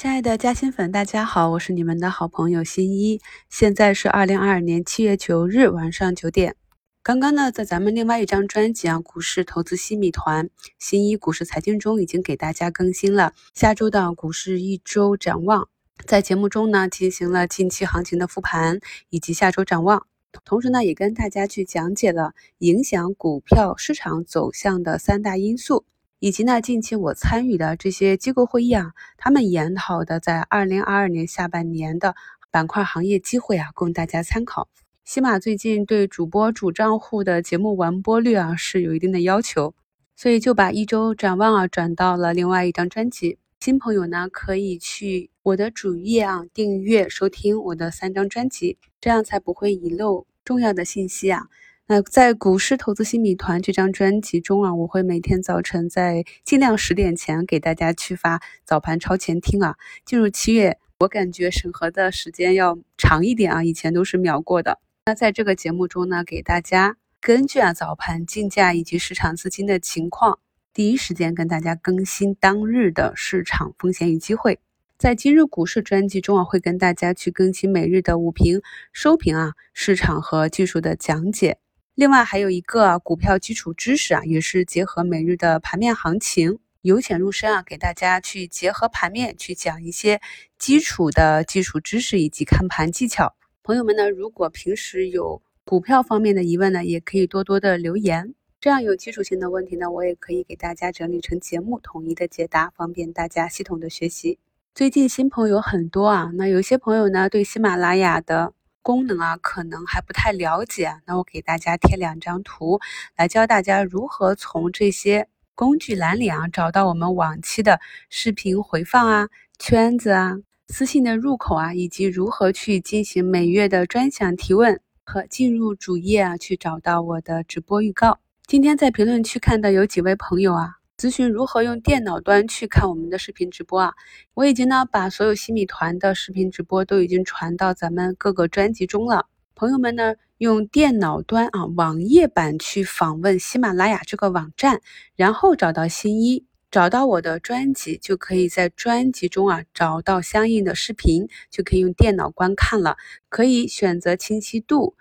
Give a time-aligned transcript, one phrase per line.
[0.00, 3.20] 亲爱的嘉兴粉，大家好，我是你们的好朋友新一。
[3.50, 6.56] 现在是二零二二年七月九日晚上九点。
[7.02, 10.46] 刚刚呢，在咱们另外一张专辑啊《股市投资新米团》
[10.78, 15.68] 新一股市财经中已经给大家更新了下周的股市一周展望。
[16.06, 18.80] 在节目中呢，进行了近期行情的复盘
[19.10, 20.06] 以及下周展望，
[20.46, 25.84] 同时呢，也跟大家去讲解了影响股票市场走向的三大因素。
[26.20, 32.14] 以及呢，近期我参与的这些机构会议啊，他们研讨的在二零二二年下半年的
[32.50, 34.68] 板块行业机会啊，供大家参考。
[35.02, 39.74] 喜马最近对主播主账户的节目完播率啊是有一定的要求，
[40.14, 43.38] 所以就把一周展望啊转到了另外一张专辑。
[43.58, 51.46] 新朋友呢，可以去我的主页啊订阅收听我的三张专辑，这样才不会遗漏重要的信息啊。
[51.92, 59.74] 那在股市投资新米团这张专辑中啊，我会每天早晨在尽量十点前给大家去发早盘超前听啊。
[60.04, 64.78] 进入七月，我感觉审核的时间要长一点啊，以前都是秒过的。
[65.06, 70.38] 那在这个节目中呢，给大家根据啊早盘竞价以及市场资金的情况，
[70.72, 74.60] 第一时间跟大家更新当日的市场风险与机会。
[74.96, 81.58] 在今日股市专辑中啊，会跟大家去更新每日的午评、收评啊，市场和技术的讲解。
[82.00, 90.18] 另外还有一个股票基础知识啊，也是结合每日的盘面行情，由浅入深啊，给大家去结合盘面去讲一些
[90.58, 93.36] 基础的技术知识以及看盘技巧。
[93.62, 104.38] 朋友们呢，如果平时有股票方面的疑问呢，也可以多多的留言，这样有基础性的问题呢，我也可以给大家整理成节目统一的解答，方便大家系统的学习。
[104.74, 108.54] 最近新朋友很多啊，那有些朋友呢，对喜马拉雅的。
[108.82, 112.80] 功能啊，可能还不太了解，那我给大家贴两张图，
[113.16, 119.28] 来教大家如何从这些工具栏里啊找到我们往期的视频回放啊、
[119.58, 128.18] 圈子啊、私信的入口啊，以及如何去进行每月的专享提问和进入主页啊去找到我的直播预告。
[128.46, 130.79] 今天在评论区看到有几位朋友啊。
[131.00, 133.94] 咨询如何用电脑端去看我们的视频直播啊？
[134.34, 139.24] 我已经呢把所有新米团的视频直播都已经传到咱们各个专辑中了。
[139.54, 144.82] 朋友们呢用电脑端啊网页版去访问喜马拉雅这个网站，
[145.16, 152.98] 然后找到新一，找到我的专辑，就可以在专辑中啊找到相应的视频，就可以用电脑观看了。
[153.30, 154.96] 可以选择清晰度、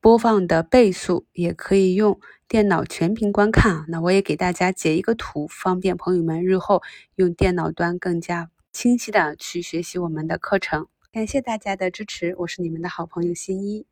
[0.00, 2.18] 播放的倍速，也可以用。
[2.48, 6.82] 电脑全屏观看啊，那我也给大家截一个图，方便朋友们日后
[7.14, 10.88] 用电脑端更加清晰的去学习我们的课程。
[11.12, 13.86] 感谢大家的支持，我是你们的好朋友新一。